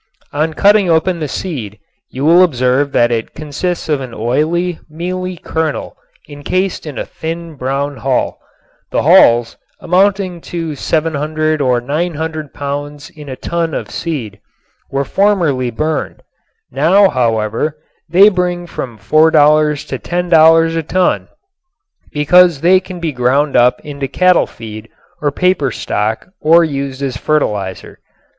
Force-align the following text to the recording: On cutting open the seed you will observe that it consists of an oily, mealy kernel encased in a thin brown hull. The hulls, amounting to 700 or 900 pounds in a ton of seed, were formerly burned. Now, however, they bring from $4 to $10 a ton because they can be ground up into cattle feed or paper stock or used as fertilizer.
On 0.33 0.55
cutting 0.55 0.89
open 0.89 1.19
the 1.19 1.27
seed 1.27 1.77
you 2.09 2.25
will 2.25 2.41
observe 2.41 2.91
that 2.91 3.11
it 3.11 3.35
consists 3.35 3.87
of 3.87 4.01
an 4.01 4.15
oily, 4.15 4.79
mealy 4.89 5.37
kernel 5.37 5.95
encased 6.27 6.87
in 6.87 6.97
a 6.97 7.05
thin 7.05 7.53
brown 7.53 7.97
hull. 7.97 8.39
The 8.89 9.03
hulls, 9.03 9.57
amounting 9.79 10.41
to 10.41 10.73
700 10.73 11.61
or 11.61 11.79
900 11.81 12.51
pounds 12.51 13.11
in 13.11 13.29
a 13.29 13.35
ton 13.35 13.75
of 13.75 13.91
seed, 13.91 14.39
were 14.89 15.05
formerly 15.05 15.69
burned. 15.69 16.23
Now, 16.71 17.07
however, 17.07 17.77
they 18.09 18.29
bring 18.29 18.65
from 18.65 18.97
$4 18.97 19.87
to 19.87 19.99
$10 19.99 20.77
a 20.77 20.81
ton 20.81 21.27
because 22.11 22.61
they 22.61 22.79
can 22.79 22.99
be 22.99 23.11
ground 23.11 23.55
up 23.55 23.79
into 23.81 24.07
cattle 24.07 24.47
feed 24.47 24.89
or 25.21 25.31
paper 25.31 25.69
stock 25.69 26.27
or 26.39 26.63
used 26.63 27.03
as 27.03 27.17
fertilizer. 27.17 27.99